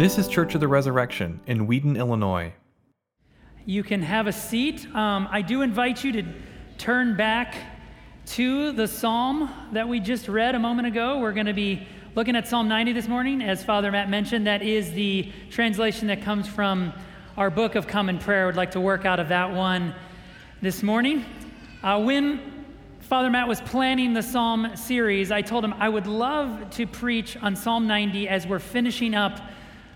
[0.00, 2.54] This is Church of the Resurrection in Wheaton, Illinois.
[3.66, 4.86] You can have a seat.
[4.94, 6.24] Um, I do invite you to
[6.78, 7.54] turn back
[8.28, 11.18] to the psalm that we just read a moment ago.
[11.18, 13.42] We're going to be looking at Psalm 90 this morning.
[13.42, 16.94] As Father Matt mentioned, that is the translation that comes from
[17.36, 18.46] our book of Common Prayer.
[18.46, 19.94] Would like to work out of that one
[20.62, 21.26] this morning.
[21.82, 22.64] Uh, when
[23.00, 27.36] Father Matt was planning the Psalm series, I told him I would love to preach
[27.36, 29.42] on Psalm 90 as we're finishing up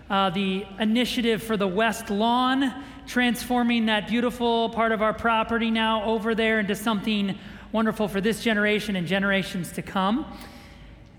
[0.09, 6.03] uh, the initiative for the West Lawn, transforming that beautiful part of our property now
[6.03, 7.37] over there into something
[7.71, 10.25] wonderful for this generation and generations to come.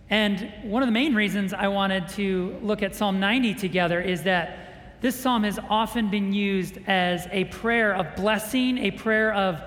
[0.08, 4.22] And one of the main reasons I wanted to look at Psalm 90 together is
[4.22, 9.60] that this psalm has often been used as a prayer of blessing, a prayer of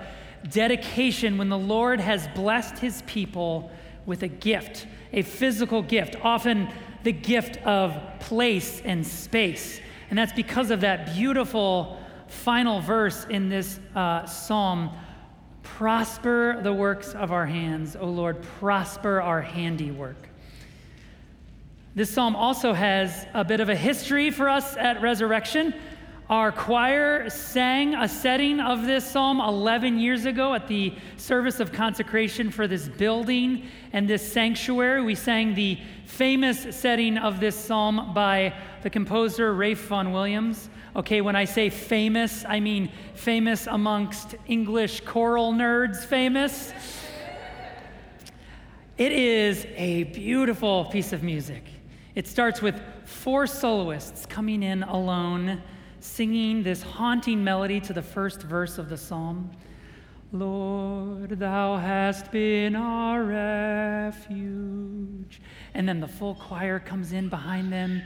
[0.48, 3.70] dedication when the Lord has blessed his people
[4.06, 6.68] with a gift, a physical gift, often
[7.02, 9.80] the gift of place and space.
[10.10, 14.90] And that's because of that beautiful final verse in this uh, psalm
[15.62, 20.28] Prosper the works of our hands, O Lord, prosper our handiwork.
[21.94, 25.74] This psalm also has a bit of a history for us at Resurrection.
[26.28, 31.72] Our choir sang a setting of this psalm 11 years ago at the service of
[31.72, 35.02] consecration for this building and this sanctuary.
[35.02, 35.78] We sang the
[36.10, 40.68] famous setting of this psalm by the composer Ralph Vaughan Williams.
[40.96, 46.72] Okay, when I say famous, I mean famous amongst English choral nerds, famous.
[48.98, 51.64] It is a beautiful piece of music.
[52.16, 55.62] It starts with four soloists coming in alone
[56.00, 59.50] singing this haunting melody to the first verse of the psalm
[60.32, 64.20] Lord, thou hast been our refuge.
[65.74, 68.02] And then the full choir comes in behind them,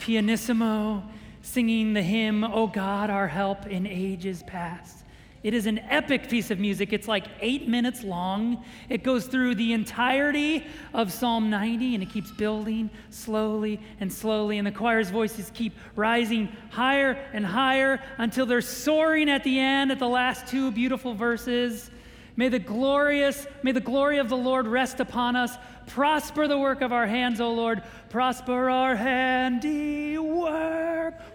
[0.00, 1.04] pianissimo,
[1.42, 4.97] singing the hymn, O God, our help in ages past.
[5.42, 6.92] It is an epic piece of music.
[6.92, 8.64] It's like eight minutes long.
[8.88, 14.58] It goes through the entirety of Psalm 90 and it keeps building slowly and slowly.
[14.58, 19.92] And the choir's voices keep rising higher and higher until they're soaring at the end
[19.92, 21.88] at the last two beautiful verses.
[22.34, 25.56] May the glorious, may the glory of the Lord rest upon us.
[25.86, 27.82] Prosper the work of our hands, O Lord.
[28.10, 29.54] Prosper our handiwork.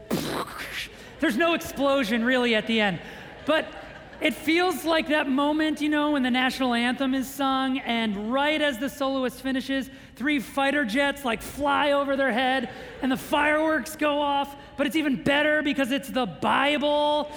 [1.20, 3.00] There's no explosion really at the end.
[3.46, 3.83] But
[4.22, 8.62] it feels like that moment, you know, when the national anthem is sung, and right
[8.62, 12.70] as the soloist finishes, three fighter jets like fly over their head,
[13.02, 14.56] and the fireworks go off.
[14.78, 17.32] But it's even better because it's the Bible.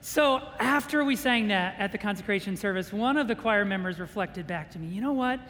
[0.00, 4.46] So after we sang that at the consecration service, one of the choir members reflected
[4.46, 5.40] back to me, you know what?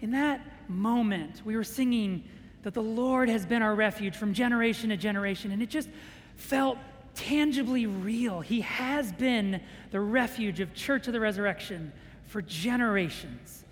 [0.00, 2.24] In that moment, we were singing
[2.62, 5.88] that the Lord has been our refuge from generation to generation, and it just
[6.36, 6.78] felt
[7.14, 8.40] tangibly real.
[8.40, 11.92] He has been the refuge of Church of the Resurrection
[12.26, 13.64] for generations.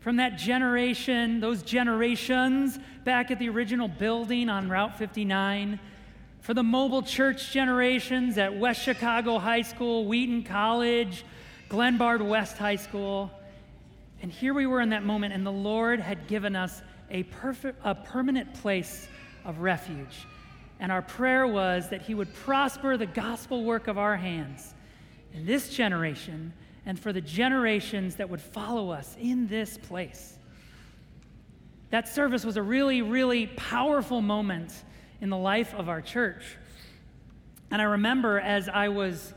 [0.00, 5.78] From that generation, those generations back at the original building on Route 59,
[6.40, 11.24] for the mobile church generations at West Chicago High School, Wheaton College,
[11.68, 13.30] Glenbard West High School.
[14.22, 17.78] And here we were in that moment, and the Lord had given us a, perfect,
[17.84, 19.08] a permanent place
[19.44, 20.26] of refuge
[20.80, 24.74] and our prayer was that He would prosper the gospel work of our hands
[25.32, 26.52] in this generation
[26.86, 30.38] and for the generations that would follow us in this place.
[31.90, 34.72] That service was a really, really powerful moment
[35.20, 36.56] in the life of our church.
[37.70, 39.34] And I remember as I was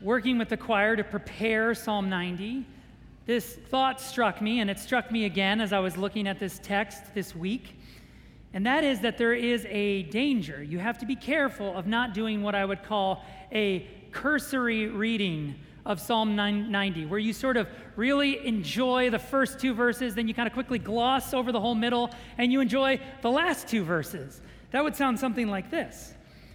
[0.00, 2.66] working with the choir to prepare Psalm 90,
[3.26, 6.60] this thought struck me, and it struck me again as I was looking at this
[6.62, 7.79] text this week
[8.52, 10.62] and that is that there is a danger.
[10.62, 15.54] You have to be careful of not doing what I would call a cursory reading
[15.86, 20.34] of Psalm 90, where you sort of really enjoy the first two verses, then you
[20.34, 24.40] kind of quickly gloss over the whole middle, and you enjoy the last two verses.
[24.72, 26.14] That would sound something like this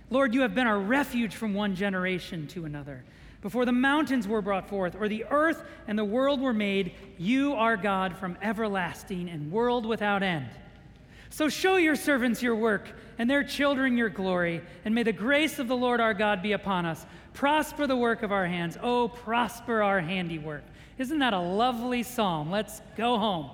[0.09, 3.03] Lord, you have been our refuge from one generation to another.
[3.41, 7.53] Before the mountains were brought forth, or the earth and the world were made, you
[7.53, 10.49] are God from everlasting and world without end.
[11.35, 12.87] So show your servants your work,
[13.17, 16.53] and their children your glory, and may the grace of the Lord our God be
[16.53, 17.05] upon us.
[17.33, 18.77] Prosper the work of our hands.
[18.81, 20.63] Oh, prosper our handiwork.
[20.97, 22.51] Isn't that a lovely psalm?
[22.51, 23.49] Let's go home.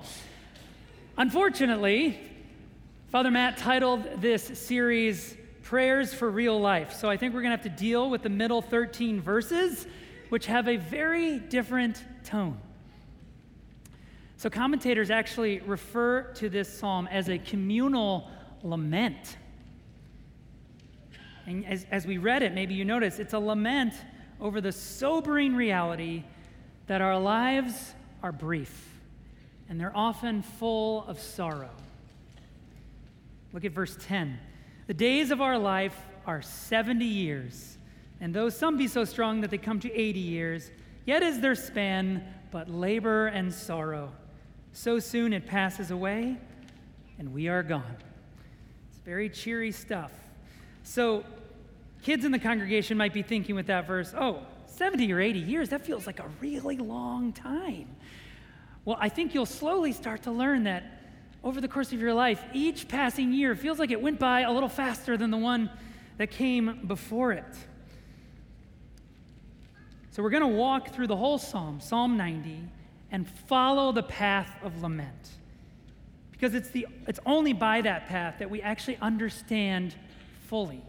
[1.18, 2.19] Unfortunately,
[3.10, 6.94] Father Matt titled this series Prayers for Real Life.
[6.94, 9.88] So I think we're going to have to deal with the middle 13 verses,
[10.30, 12.60] which have a very different tone.
[14.42, 18.28] So, commentators actually refer to this psalm as a communal
[18.64, 19.38] lament.
[21.46, 23.94] And as, as we read it, maybe you notice it's a lament
[24.40, 26.24] over the sobering reality
[26.88, 27.94] that our lives
[28.24, 28.90] are brief
[29.70, 31.70] and they're often full of sorrow.
[33.54, 34.40] Look at verse 10.
[34.88, 35.96] The days of our life
[36.26, 37.78] are 70 years,
[38.20, 40.72] and though some be so strong that they come to 80 years,
[41.06, 44.12] yet is their span but labor and sorrow.
[44.74, 46.38] So soon it passes away,
[47.20, 47.98] and we are gone.
[48.90, 50.12] It's very cheery stuff.
[50.84, 51.24] So,
[52.02, 55.70] kids in the congregation might be thinking with that verse, oh, 70 or 80 years,
[55.70, 57.88] that feels like a really long time.
[58.86, 60.84] Well, I think you'll slowly start to learn that
[61.44, 64.52] over the course of your life, each passing year feels like it went by a
[64.52, 65.70] little faster than the one
[66.18, 67.46] that came before it.
[70.12, 72.64] So, we're going to walk through the whole psalm, Psalm 90,
[73.12, 75.30] and follow the path of lament.
[76.31, 79.96] Because it's, the, it's only by that path that we actually understand
[80.48, 80.81] fully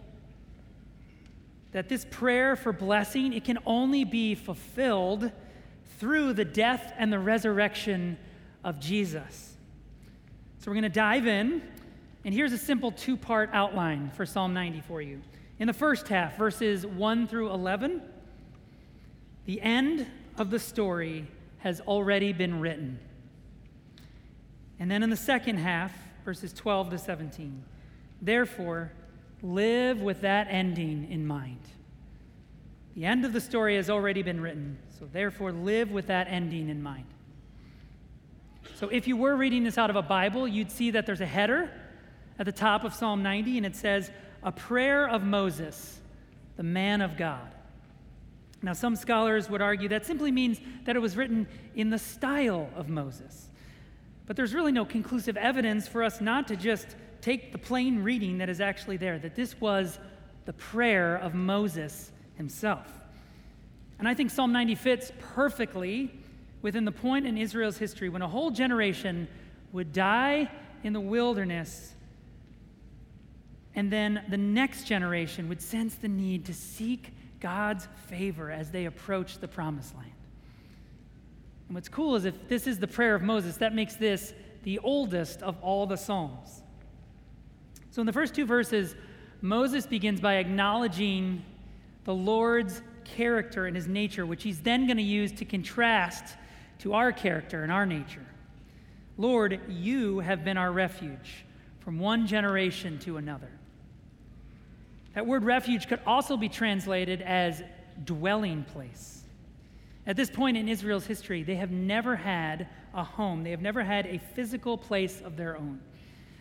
[1.72, 5.30] that this prayer for blessing it can only be fulfilled
[5.98, 8.16] through the death and the resurrection
[8.62, 9.56] of Jesus.
[10.58, 11.62] So we're going to dive in,
[12.24, 15.22] and here's a simple two part outline for Psalm 90 for you.
[15.58, 18.02] In the first half, verses 1 through 11,
[19.46, 20.06] the end
[20.38, 21.26] of the story
[21.62, 22.98] has already been written.
[24.80, 25.92] And then in the second half,
[26.24, 27.62] verses 12 to 17,
[28.20, 28.92] therefore,
[29.42, 31.60] live with that ending in mind.
[32.94, 36.68] The end of the story has already been written, so therefore, live with that ending
[36.68, 37.06] in mind.
[38.74, 41.26] So, if you were reading this out of a Bible, you'd see that there's a
[41.26, 41.70] header
[42.38, 44.10] at the top of Psalm 90, and it says,
[44.42, 46.00] A prayer of Moses,
[46.56, 47.52] the man of God.
[48.62, 52.70] Now, some scholars would argue that simply means that it was written in the style
[52.76, 53.48] of Moses.
[54.26, 58.38] But there's really no conclusive evidence for us not to just take the plain reading
[58.38, 59.98] that is actually there, that this was
[60.44, 62.86] the prayer of Moses himself.
[63.98, 66.12] And I think Psalm 90 fits perfectly
[66.60, 69.28] within the point in Israel's history when a whole generation
[69.72, 70.50] would die
[70.84, 71.94] in the wilderness,
[73.74, 77.12] and then the next generation would sense the need to seek
[77.42, 80.12] God's favor as they approach the promised land.
[81.68, 84.78] And what's cool is if this is the prayer of Moses, that makes this the
[84.78, 86.62] oldest of all the Psalms.
[87.90, 88.94] So in the first two verses,
[89.40, 91.44] Moses begins by acknowledging
[92.04, 96.36] the Lord's character and his nature, which he's then going to use to contrast
[96.78, 98.24] to our character and our nature.
[99.18, 101.44] Lord, you have been our refuge
[101.80, 103.50] from one generation to another.
[105.14, 107.62] That word refuge could also be translated as
[108.04, 109.22] dwelling place.
[110.06, 113.82] At this point in Israel's history, they have never had a home, they have never
[113.82, 115.80] had a physical place of their own.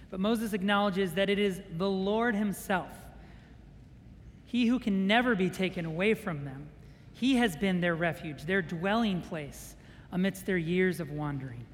[0.10, 2.92] But Moses acknowledges that it is the Lord Himself,
[4.46, 6.68] He who can never be taken away from them.
[7.14, 9.76] He has been their refuge, their dwelling place
[10.12, 11.66] amidst their years of wandering.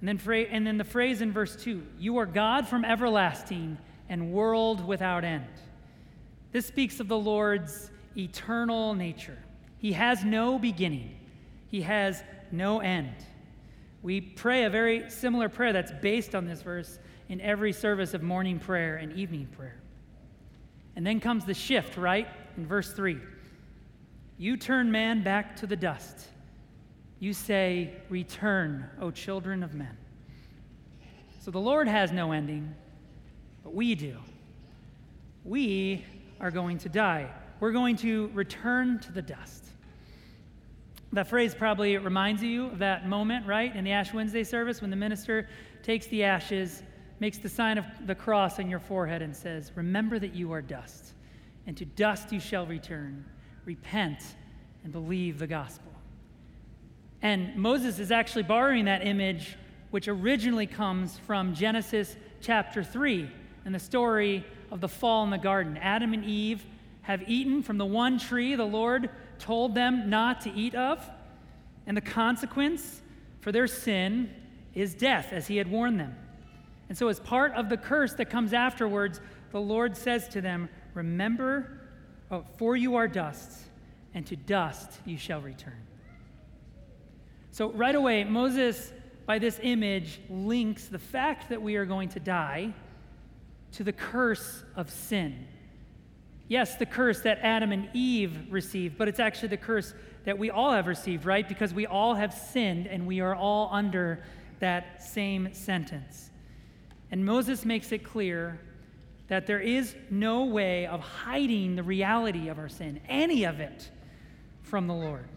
[0.00, 3.78] And then, and then the phrase in verse 2 You are God from everlasting
[4.08, 5.46] and world without end.
[6.52, 9.38] This speaks of the Lord's eternal nature.
[9.78, 11.16] He has no beginning,
[11.68, 13.14] He has no end.
[14.02, 18.22] We pray a very similar prayer that's based on this verse in every service of
[18.22, 19.76] morning prayer and evening prayer.
[20.96, 22.28] And then comes the shift, right?
[22.56, 23.18] In verse 3.
[24.38, 26.28] You turn man back to the dust.
[27.18, 29.96] You say, Return, O children of men.
[31.40, 32.74] So the Lord has no ending,
[33.74, 34.16] we do.
[35.44, 36.04] We
[36.40, 37.30] are going to die.
[37.60, 39.64] We're going to return to the dust.
[41.12, 44.90] That phrase probably reminds you of that moment, right, in the Ash Wednesday service when
[44.90, 45.48] the minister
[45.82, 46.82] takes the ashes,
[47.18, 50.60] makes the sign of the cross on your forehead, and says, Remember that you are
[50.60, 51.14] dust,
[51.66, 53.24] and to dust you shall return.
[53.64, 54.22] Repent
[54.84, 55.92] and believe the gospel.
[57.22, 59.56] And Moses is actually borrowing that image,
[59.90, 63.30] which originally comes from Genesis chapter 3
[63.64, 65.76] and the story of the fall in the garden.
[65.76, 66.64] Adam and Eve
[67.02, 71.08] have eaten from the one tree the Lord told them not to eat of,
[71.86, 73.00] and the consequence
[73.40, 74.30] for their sin
[74.74, 76.14] is death, as he had warned them.
[76.88, 80.68] And so, as part of the curse that comes afterwards, the Lord says to them,
[80.94, 81.80] Remember,
[82.30, 83.52] oh, for you are dust,
[84.14, 85.86] and to dust you shall return.
[87.50, 88.92] So, right away, Moses,
[89.26, 92.72] by this image, links the fact that we are going to die
[93.72, 95.46] to the curse of sin.
[96.48, 99.94] Yes, the curse that Adam and Eve received, but it's actually the curse
[100.24, 101.46] that we all have received, right?
[101.46, 104.24] Because we all have sinned and we are all under
[104.60, 106.30] that same sentence.
[107.10, 108.58] And Moses makes it clear
[109.28, 113.90] that there is no way of hiding the reality of our sin, any of it,
[114.62, 115.28] from the Lord.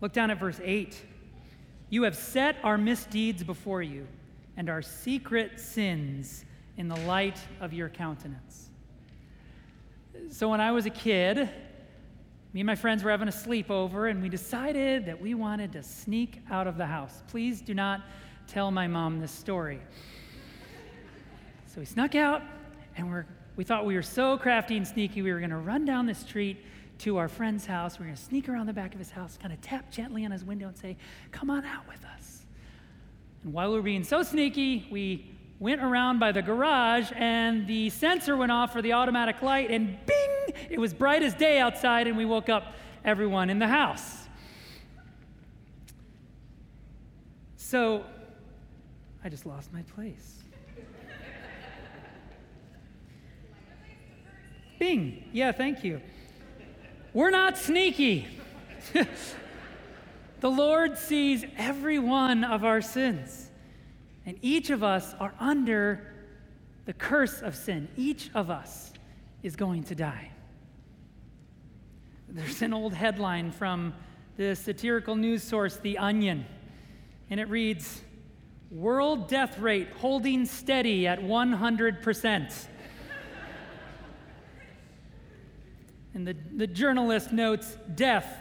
[0.00, 1.00] Look down at verse 8.
[1.90, 4.06] You have set our misdeeds before you
[4.56, 6.44] and our secret sins
[6.82, 8.68] in the light of your countenance.
[10.30, 11.48] So when I was a kid,
[12.52, 15.82] me and my friends were having a sleepover, and we decided that we wanted to
[15.84, 17.22] sneak out of the house.
[17.28, 18.00] Please do not
[18.48, 19.78] tell my mom this story.
[21.68, 22.42] So we snuck out,
[22.96, 25.84] and we're, we thought we were so crafty and sneaky, we were going to run
[25.84, 26.66] down the street
[26.98, 27.96] to our friend's house.
[27.96, 30.24] We we're going to sneak around the back of his house, kind of tap gently
[30.24, 30.96] on his window and say,
[31.30, 32.42] Come on out with us.
[33.44, 35.31] And while we were being so sneaky, we
[35.62, 39.96] went around by the garage, and the sensor went off for the automatic light, and
[40.06, 40.56] bing!
[40.68, 44.26] It was bright as day outside, and we woke up everyone in the house.
[47.56, 48.04] So,
[49.22, 50.42] I just lost my place.
[54.80, 55.28] Bing.
[55.32, 56.00] Yeah, thank you.
[57.14, 58.26] We're not sneaky.
[60.40, 63.41] the Lord sees every one of our sins.
[64.24, 66.12] And each of us are under
[66.84, 67.88] the curse of sin.
[67.96, 68.92] Each of us
[69.42, 70.30] is going to die.
[72.28, 73.94] There's an old headline from
[74.36, 76.46] the satirical news source, The Onion,
[77.28, 78.00] and it reads
[78.70, 82.66] World death rate holding steady at 100%.
[86.14, 88.34] and the, the journalist notes death,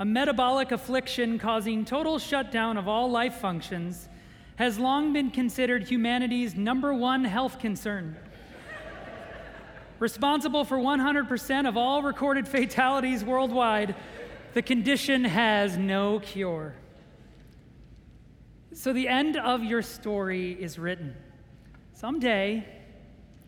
[0.00, 4.08] a metabolic affliction causing total shutdown of all life functions
[4.58, 8.16] has long been considered humanity's number one health concern.
[10.00, 13.94] Responsible for 100% of all recorded fatalities worldwide,
[14.54, 16.74] the condition has no cure.
[18.74, 21.14] So the end of your story is written.
[21.92, 22.66] Someday,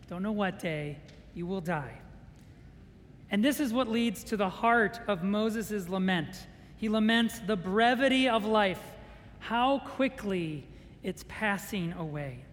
[0.07, 0.97] don't know what day,
[1.33, 1.99] you will die.
[3.29, 6.47] And this is what leads to the heart of Moses' lament.
[6.77, 8.81] He laments the brevity of life,
[9.39, 10.65] how quickly
[11.03, 12.45] it's passing away.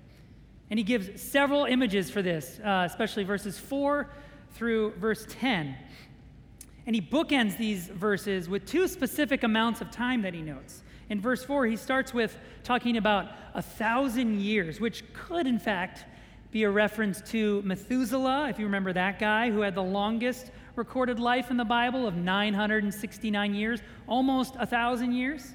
[0.71, 4.11] And he gives several images for this, uh, especially verses 4
[4.53, 5.77] through verse 10.
[6.87, 10.83] And he bookends these verses with two specific amounts of time that he notes.
[11.11, 16.05] In verse 4, he starts with talking about a thousand years, which could, in fact,
[16.51, 21.19] be a reference to Methuselah, if you remember that guy who had the longest recorded
[21.19, 25.55] life in the Bible of 969 years, almost a thousand years.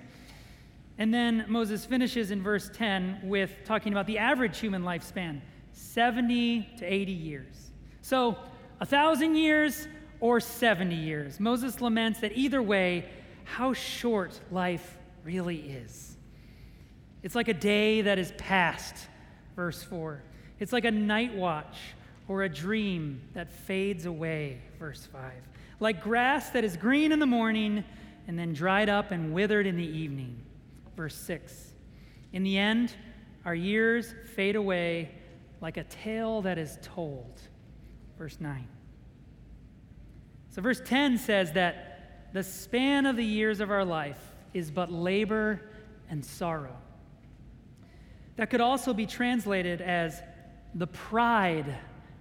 [0.98, 6.70] And then Moses finishes in verse 10 with talking about the average human lifespan 70
[6.78, 7.72] to 80 years.
[8.02, 8.38] So,
[8.80, 9.88] a thousand years
[10.20, 11.40] or 70 years.
[11.40, 13.10] Moses laments that either way,
[13.44, 16.16] how short life really is.
[17.24, 18.96] It's like a day that is past,
[19.56, 20.22] verse 4.
[20.60, 21.78] It's like a night watch
[22.28, 25.32] or a dream that fades away, verse 5.
[25.80, 27.84] Like grass that is green in the morning
[28.28, 30.40] and then dried up and withered in the evening
[30.96, 31.74] verse 6.
[32.32, 32.96] In the end,
[33.46, 35.12] our years fade away
[35.62, 37.42] like a tale that is told.
[38.18, 38.68] Verse 9.
[40.50, 44.20] So, verse 10 says that the span of the years of our life
[44.54, 45.62] is but labor
[46.10, 46.76] and sorrow.
[48.36, 50.22] That could also be translated as
[50.76, 51.78] the pride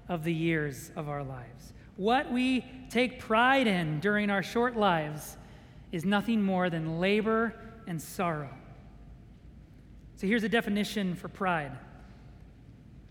[0.08, 1.72] of the years of our lives.
[1.96, 5.36] What we take pride in during our short lives
[5.90, 7.54] is nothing more than labor
[7.86, 8.50] and sorrow.
[10.22, 11.72] So here's a definition for pride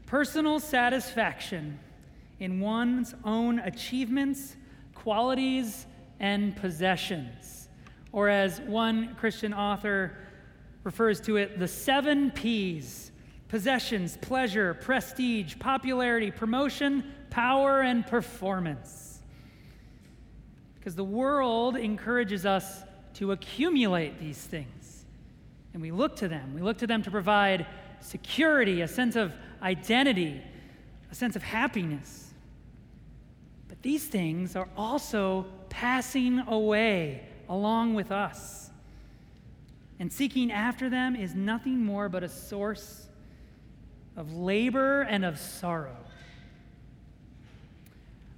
[0.06, 1.78] personal satisfaction
[2.40, 4.56] in one's own achievements,
[4.96, 5.88] qualities,
[6.22, 7.68] and possessions.
[8.14, 10.16] Or as one Christian author
[10.86, 13.12] refers to it, the seven P's
[13.50, 19.20] possessions, pleasure, prestige, popularity, promotion, power, and performance.
[20.76, 22.84] Because the world encourages us
[23.16, 25.01] to accumulate these things.
[25.74, 26.54] And we look to them.
[26.54, 27.66] We look to them to provide
[28.02, 30.42] security, a sense of identity,
[31.12, 32.34] a sense of happiness.
[33.68, 38.70] But these things are also passing away along with us.
[40.00, 43.08] And seeking after them is nothing more but a source
[44.18, 45.98] of labor and of sorrow.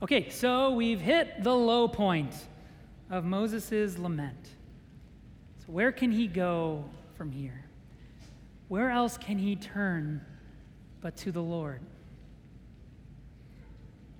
[0.01, 2.33] Okay, so we've hit the low point
[3.09, 4.49] of Moses' lament.
[5.65, 6.83] So, where can he go
[7.23, 7.63] from here?
[8.67, 10.19] Where else can he turn
[10.99, 11.79] but to the Lord?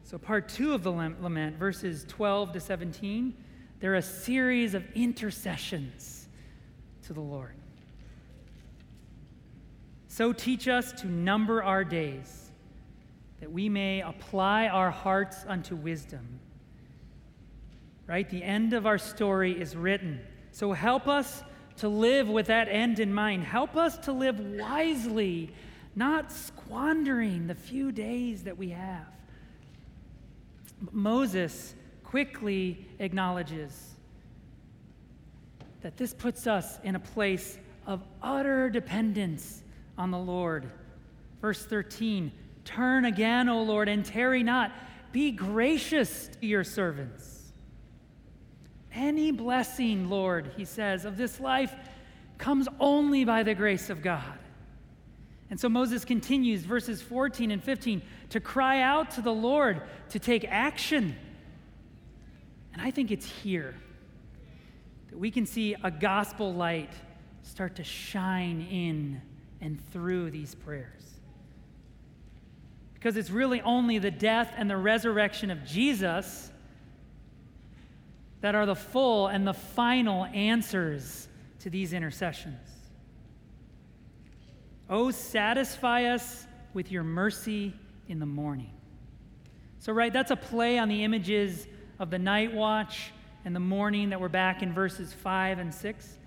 [0.06, 3.36] So, part two of the lament, verses 12 to 17,
[3.82, 6.30] they're a series of intercessions
[7.02, 7.56] to the Lord.
[10.08, 12.52] So, teach us to number our days,
[13.42, 16.40] that we may apply our hearts unto wisdom.
[18.08, 18.30] Right?
[18.30, 20.22] The end of our story is written.
[20.54, 21.44] So help us
[21.78, 23.44] to live with that end in mind.
[23.44, 25.50] Help us to live wisely,
[25.96, 29.08] not squandering the few days that we have.
[30.92, 33.96] Moses quickly acknowledges
[35.82, 39.64] that this puts us in a place of utter dependence
[39.98, 40.70] on the Lord.
[41.42, 42.32] Verse 13
[42.66, 44.72] Turn again, O Lord, and tarry not.
[45.12, 47.33] Be gracious to your servants.
[48.94, 51.74] Any blessing, Lord, he says, of this life
[52.38, 54.38] comes only by the grace of God.
[55.50, 60.20] And so Moses continues, verses 14 and 15, to cry out to the Lord to
[60.20, 61.16] take action.
[62.74, 63.76] And I think it's here
[65.10, 66.92] that we can see a gospel light
[67.44, 69.22] start to shine in
[69.62, 71.04] and through these prayers.
[72.94, 76.52] Because it's really only the death and the resurrection of Jesus
[78.44, 82.60] that are the full and the final answers to these intercessions.
[84.90, 87.74] Oh, satisfy us with your mercy
[88.10, 88.74] in the morning.
[89.80, 91.68] So, right, that's a play on the images
[92.00, 93.14] of the night watch
[93.46, 96.20] and the morning that we're back in verses 5 and 6.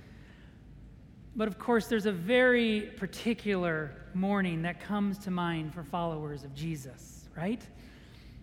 [1.37, 6.55] But of course, there's a very particular morning that comes to mind for followers of
[6.55, 7.61] Jesus, right?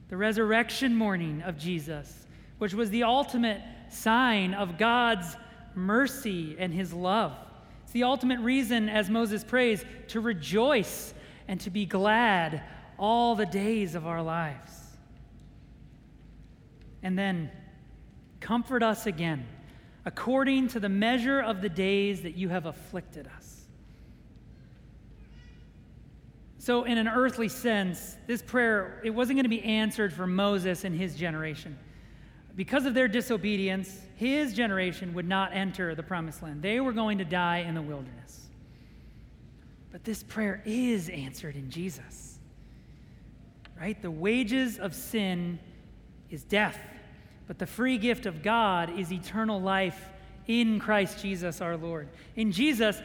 [0.10, 2.23] The resurrection morning of Jesus,
[2.63, 5.36] which was the ultimate sign of God's
[5.75, 7.34] mercy and his love.
[7.84, 11.13] It's the ultimate reason, as Moses prays, to rejoice
[11.50, 12.63] and to be glad
[12.98, 14.72] all the days of our lives.
[17.01, 17.51] And then,
[18.39, 19.46] comfort us again
[20.05, 23.65] according to the measure of the days that you have afflicted us.
[26.60, 30.86] So, in an earthly sense, this prayer, it wasn't going to be answered for Moses
[30.86, 31.78] and his generation.
[32.56, 36.62] Because of their disobedience, his generation would not enter the promised land.
[36.62, 38.42] They were going to die in the wilderness.
[39.92, 42.39] But this prayer is answered in Jesus.
[43.80, 44.00] Right?
[44.02, 45.60] The wages of sin
[46.30, 46.80] is death.
[47.48, 50.10] But the free gift of God is eternal life
[50.48, 52.10] in Christ Jesus our Lord.
[52.36, 53.02] In Jesus,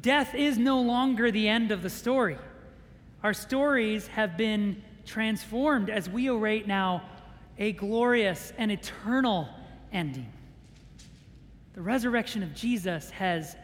[0.00, 2.38] death is no longer the end of the story.
[3.22, 7.02] Our stories have been transformed as we await now
[7.58, 9.48] a glorious and eternal
[9.92, 10.32] ending.
[11.74, 13.56] The resurrection of Jesus has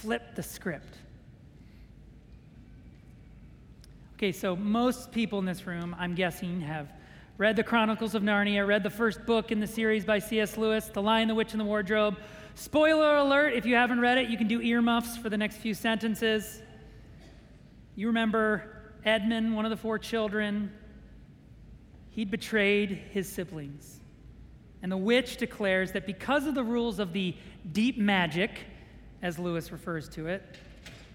[0.00, 0.96] flipped the script.
[4.14, 6.92] Okay, so most people in this room, I'm guessing, have
[7.38, 10.58] read the Chronicles of Narnia, read the first book in the series by C.S.
[10.58, 12.18] Lewis, The Lion, the Witch, and the Wardrobe.
[12.54, 15.72] Spoiler alert if you haven't read it, you can do earmuffs for the next few
[15.72, 16.60] sentences.
[17.96, 20.70] You remember Edmund, one of the four children,
[22.10, 24.00] he'd betrayed his siblings.
[24.82, 27.34] And the witch declares that because of the rules of the
[27.72, 28.60] deep magic,
[29.22, 30.42] as Lewis refers to it,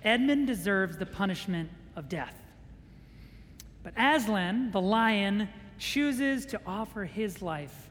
[0.03, 2.39] Edmund deserves the punishment of death.
[3.83, 7.89] But Aslan, the lion, chooses to offer his life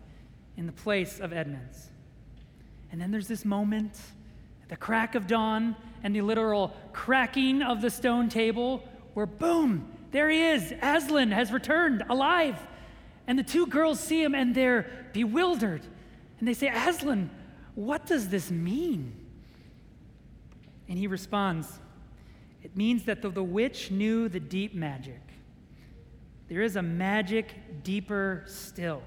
[0.57, 1.90] in the place of Edmund's.
[2.93, 3.99] And then there's this moment,
[4.69, 10.31] the crack of dawn, and the literal cracking of the stone table, where boom, there
[10.31, 10.73] he is.
[10.81, 12.57] Aslan has returned alive.
[13.27, 15.83] And the two girls see him and they're bewildered.
[16.39, 17.31] And they say, Aslan,
[17.75, 19.15] what does this mean?
[20.89, 21.81] And he responds,
[22.63, 25.21] It means that though the witch knew the deep magic,
[26.49, 29.03] there is a magic deeper still,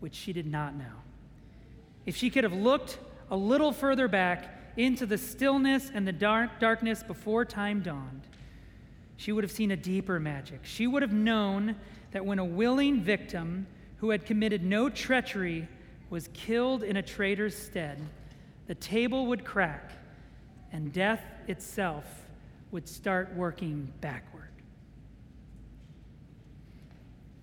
[0.00, 0.84] which she did not know.
[2.06, 2.98] If she could have looked
[3.30, 8.22] a little further back into the stillness and the dark darkness before time dawned,
[9.16, 10.60] she would have seen a deeper magic.
[10.64, 11.76] She would have known
[12.12, 15.68] that when a willing victim who had committed no treachery
[16.10, 18.00] was killed in a traitor's stead,
[18.66, 19.92] the table would crack
[20.72, 22.04] and death itself
[22.70, 24.48] would start working backward.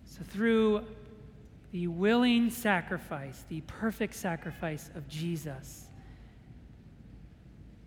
[0.05, 0.85] So, through
[1.71, 5.85] the willing sacrifice, the perfect sacrifice of Jesus,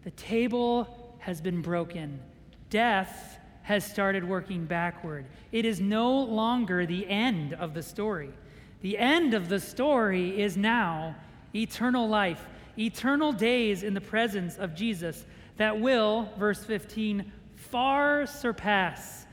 [0.04, 2.20] the table has been broken.
[2.70, 5.24] Death has started working backward.
[5.52, 8.30] It is no longer the end of the story.
[8.80, 11.14] The end of the story is now
[11.54, 12.44] eternal life,
[12.78, 15.24] eternal days in the presence of Jesus
[15.56, 19.26] that will, verse 15, far surpass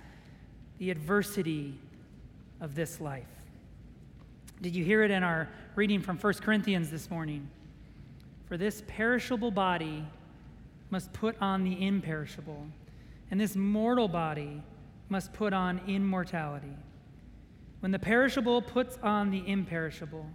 [0.77, 1.77] the adversity
[2.61, 3.27] of this life.
[4.61, 7.49] Did you hear it in our reading from 1 Corinthians this morning?
[8.47, 10.05] For this perishable body
[10.89, 12.67] must put on the imperishable,
[13.31, 14.61] and this mortal body
[15.09, 16.75] must put on immortality.
[17.79, 20.29] when the perishable puts on the imperishable,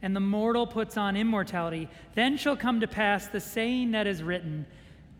[0.00, 4.22] and the mortal puts on immortality, then shall come to pass the saying that is
[4.22, 4.66] written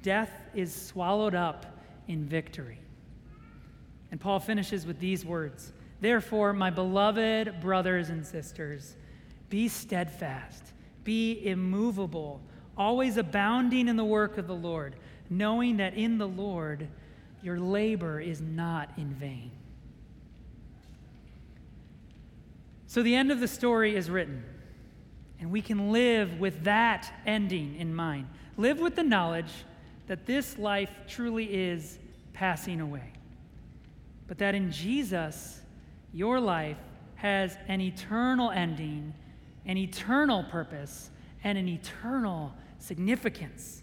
[0.02, 2.78] Death is swallowed up in victory.
[4.10, 8.96] And Paul finishes with these words Therefore, my beloved brothers and sisters,
[9.48, 12.42] be steadfast, be immovable,
[12.76, 14.96] always abounding in the work of the Lord,
[15.30, 16.88] knowing that in the Lord
[17.44, 19.50] your labor is not in vain.
[22.86, 24.42] So the end of the story is written,
[25.38, 28.28] and we can live with that ending in mind.
[28.56, 29.52] Live with the knowledge
[30.06, 31.98] that this life truly is
[32.32, 33.12] passing away,
[34.26, 35.60] but that in Jesus,
[36.14, 36.78] your life
[37.16, 39.12] has an eternal ending,
[39.66, 41.10] an eternal purpose,
[41.42, 43.82] and an eternal significance.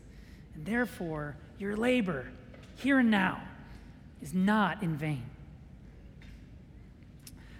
[0.56, 2.26] And therefore, your labor
[2.76, 3.44] here and now
[4.22, 5.24] is not in vain.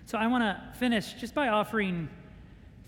[0.06, 2.10] So I want to finish just by offering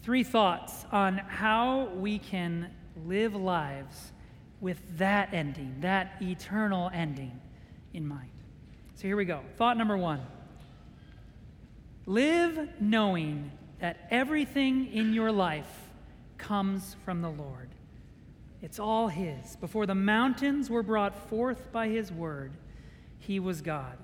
[0.01, 2.69] three thoughts on how we can
[3.05, 4.11] live lives
[4.59, 7.39] with that ending, that eternal ending
[7.93, 8.29] in mind.
[8.95, 9.41] So here we go.
[9.57, 10.21] Thought number one
[12.05, 15.89] live knowing that everything in your life
[16.37, 17.69] comes from the Lord.
[18.61, 19.55] It's all His.
[19.57, 22.53] Before the mountains were brought forth by His word,
[23.27, 23.97] He was God.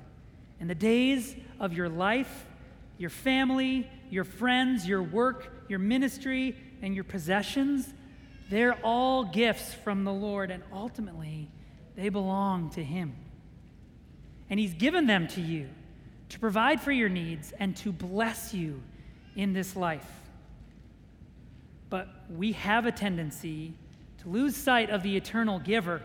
[0.59, 2.45] And the days of your life
[2.99, 7.91] your family, your friends, your work, your ministry, and your possessions,
[8.49, 11.49] they're all gifts from the Lord, and ultimately,
[11.95, 13.15] they belong to Him.
[14.49, 15.69] And He's given them to you
[16.27, 18.81] to provide for your needs and to bless you
[19.35, 20.11] in this life.
[21.89, 23.73] But we have a tendency
[24.21, 26.01] to lose sight of the eternal giver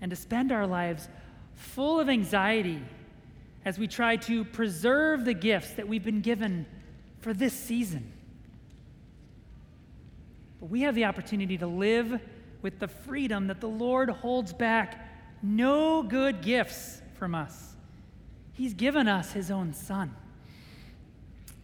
[0.00, 1.08] and to spend our lives
[1.58, 2.80] full of anxiety
[3.64, 6.64] as we try to preserve the gifts that we've been given
[7.20, 8.12] for this season.
[10.60, 12.20] But we have the opportunity to live
[12.62, 15.04] with the freedom that the Lord holds back
[15.42, 17.74] no good gifts from us.
[18.52, 20.14] He's given us His own Son.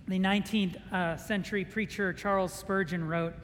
[0.06, 3.34] The 19th uh, century preacher Charles Spurgeon wrote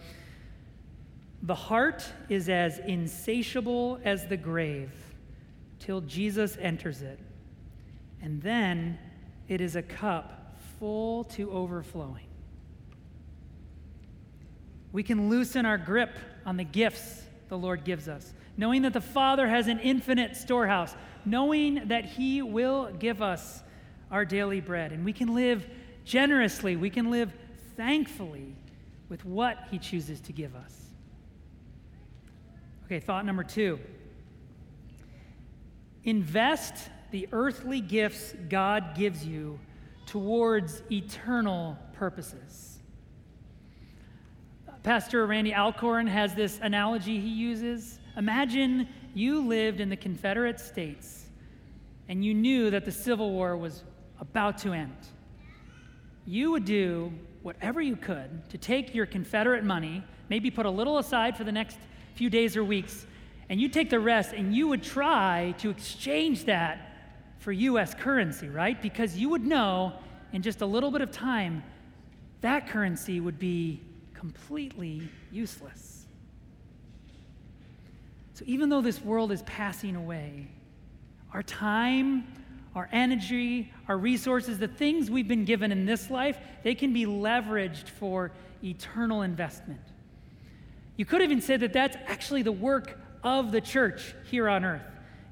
[1.43, 4.93] The heart is as insatiable as the grave
[5.81, 7.19] till Jesus enters it
[8.23, 8.99] and then
[9.49, 12.27] it is a cup full to overflowing.
[14.93, 19.01] We can loosen our grip on the gifts the Lord gives us, knowing that the
[19.01, 23.63] Father has an infinite storehouse, knowing that He will give us
[24.11, 24.93] our daily bread.
[24.93, 25.67] And we can live
[26.05, 27.33] generously, we can live
[27.77, 28.55] thankfully
[29.09, 30.77] with what He chooses to give us.
[32.87, 33.79] Okay, thought number two
[36.05, 39.59] invest the earthly gifts God gives you
[40.07, 42.79] towards eternal purposes.
[44.83, 47.99] Pastor Randy Alcorn has this analogy he uses.
[48.17, 51.27] Imagine you lived in the Confederate States
[52.09, 53.85] and you knew that the Civil War was
[54.21, 54.97] about to end.
[56.27, 60.99] You would do whatever you could to take your Confederate money, maybe put a little
[60.99, 61.79] aside for the next
[62.15, 63.07] few days or weeks,
[63.51, 66.93] and you take the rest and you would try to exchange that
[67.41, 68.81] for US currency, right?
[68.81, 69.93] Because you would know
[70.33, 71.65] in just a little bit of time
[72.43, 73.83] that currency would be
[74.15, 76.07] completely useless.
[78.35, 80.47] So even though this world is passing away,
[81.35, 82.27] our time,
[82.77, 87.05] our energy, our resources, the things we've been given in this life, they can be
[87.05, 88.31] leveraged for
[88.63, 89.81] eternal investment.
[90.97, 94.83] You could even say that that's actually the work of the church here on earth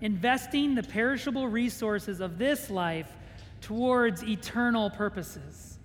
[0.01, 3.09] investing the perishable resources of this life
[3.61, 5.79] towards eternal purposes.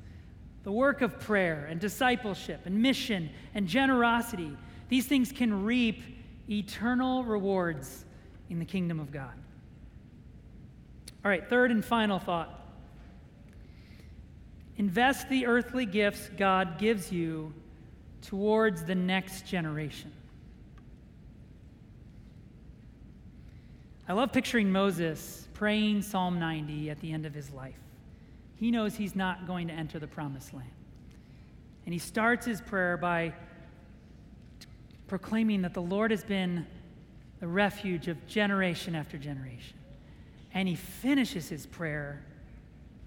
[0.63, 4.55] The work of prayer and discipleship and mission and generosity,
[4.89, 6.03] these things can reap
[6.49, 8.05] eternal rewards
[8.49, 9.33] in the kingdom of God.
[11.25, 12.59] All right, third and final thought.
[14.77, 17.53] Invest the earthly gifts God gives you
[18.21, 20.11] towards the next generation.
[24.07, 27.79] I love picturing Moses praying Psalm 90 at the end of his life.
[28.55, 30.69] He knows he's not going to enter the promised land.
[31.85, 33.33] And he starts his prayer by
[35.07, 36.65] proclaiming that the Lord has been
[37.39, 39.77] the refuge of generation after generation.
[40.53, 42.23] And he finishes his prayer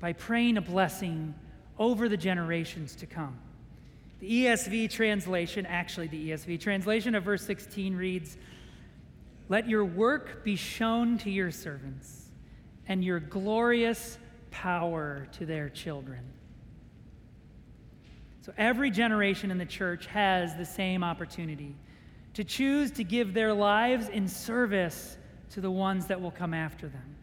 [0.00, 1.34] by praying a blessing
[1.78, 3.38] over the generations to come.
[4.20, 8.38] The ESV translation, actually, the ESV translation of verse 16 reads,
[9.48, 12.26] let your work be shown to your servants,
[12.88, 14.18] and your glorious
[14.50, 16.20] power to their children.
[18.42, 21.74] So every generation in the church has the same opportunity
[22.34, 25.16] to choose to give their lives in service
[25.50, 27.16] to the ones that will come after them.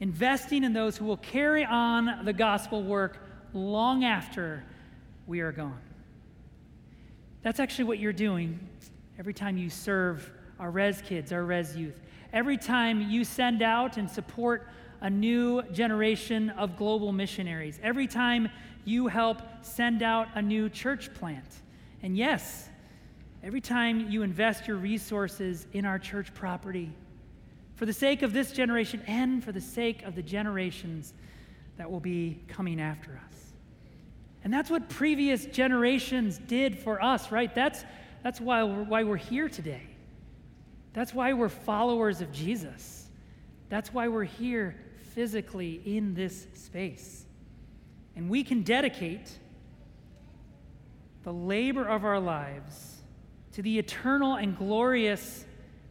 [0.00, 3.18] Investing in those who will carry on the gospel work
[3.52, 4.62] long after
[5.26, 5.80] we are gone.
[7.42, 8.60] That's actually what you're doing
[9.18, 12.00] every time you serve our res kids, our res youth.
[12.32, 14.68] Every time you send out and support
[15.00, 17.78] a new generation of global missionaries.
[17.82, 18.48] Every time
[18.84, 21.46] you help send out a new church plant.
[22.02, 22.68] And yes,
[23.42, 26.92] every time you invest your resources in our church property
[27.74, 31.12] for the sake of this generation and for the sake of the generations
[31.76, 33.52] that will be coming after us.
[34.44, 37.54] And that's what previous generations did for us, right?
[37.54, 37.84] That's,
[38.22, 39.82] that's why, we're, why we're here today.
[40.96, 43.06] That's why we're followers of Jesus.
[43.68, 44.76] That's why we're here
[45.12, 47.26] physically in this space.
[48.16, 49.30] And we can dedicate
[51.22, 53.02] the labor of our lives
[53.52, 55.44] to the eternal and glorious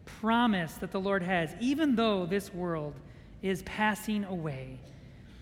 [0.05, 2.95] promise that the Lord has, even though this world
[3.43, 4.79] is passing away.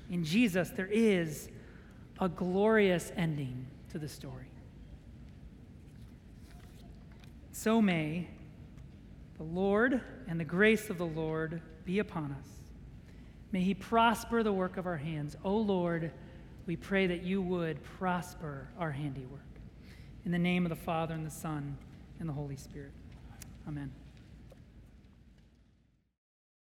[0.09, 1.47] In Jesus, there is
[2.19, 4.51] a glorious ending to the story.
[7.53, 8.27] So may
[9.37, 12.47] the Lord and the grace of the Lord be upon us.
[13.51, 15.35] May He prosper the work of our hands.
[15.43, 16.11] O Lord,
[16.65, 19.41] we pray that you would prosper our handiwork.
[20.25, 21.77] In the name of the Father, and the Son,
[22.19, 22.93] and the Holy Spirit.
[23.67, 23.91] Amen.